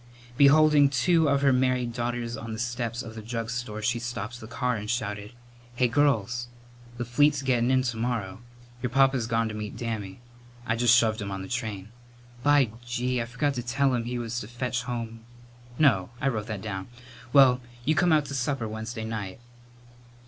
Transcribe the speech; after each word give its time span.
Beholding 0.35 0.89
two 0.89 1.29
of 1.29 1.43
her 1.43 1.53
married 1.53 1.93
daughters 1.93 2.35
on 2.35 2.53
the 2.53 2.57
steps 2.57 3.03
of 3.03 3.13
the 3.13 3.21
drug 3.21 3.51
store, 3.51 3.83
she 3.83 3.99
stopped 3.99 4.39
the 4.39 4.47
car 4.47 4.75
and 4.75 4.89
shouted: 4.89 5.33
"Hey, 5.75 5.87
girls, 5.87 6.47
the 6.97 7.05
fleet's 7.05 7.43
gettin' 7.43 7.69
in 7.69 7.83
to 7.83 7.97
morrow. 7.97 8.41
Your 8.81 8.89
papa's 8.89 9.27
gone 9.27 9.47
to 9.47 9.53
meet 9.53 9.77
Dammy. 9.77 10.19
I 10.65 10.75
just 10.75 10.97
shoved 10.97 11.21
him 11.21 11.29
on 11.29 11.43
the 11.43 11.47
train. 11.47 11.89
By 12.41 12.71
gee! 12.83 13.21
I 13.21 13.25
forgot 13.25 13.53
to 13.53 13.61
tell 13.61 13.93
him 13.93 14.05
he 14.05 14.17
was 14.17 14.39
to 14.39 14.47
fetch 14.47 14.81
home 14.85 15.19
no, 15.77 16.09
I 16.19 16.29
wrote 16.29 16.47
that 16.47 16.63
down 16.63 16.87
well, 17.31 17.61
you 17.85 17.93
come 17.93 18.11
out 18.11 18.25
to 18.25 18.33
supper 18.33 18.67
Wednesday 18.67 19.05
night." 19.05 19.39